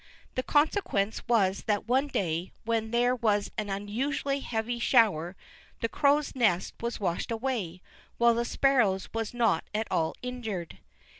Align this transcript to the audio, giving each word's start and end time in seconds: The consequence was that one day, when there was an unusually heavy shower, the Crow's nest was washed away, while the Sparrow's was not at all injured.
The 0.33 0.41
consequence 0.41 1.21
was 1.27 1.65
that 1.67 1.87
one 1.87 2.07
day, 2.07 2.51
when 2.65 2.89
there 2.89 3.15
was 3.15 3.51
an 3.55 3.69
unusually 3.69 4.39
heavy 4.39 4.79
shower, 4.79 5.35
the 5.81 5.89
Crow's 5.89 6.33
nest 6.35 6.73
was 6.81 6.99
washed 6.99 7.29
away, 7.29 7.83
while 8.17 8.33
the 8.33 8.43
Sparrow's 8.43 9.13
was 9.13 9.31
not 9.35 9.63
at 9.75 9.85
all 9.91 10.15
injured. 10.23 10.79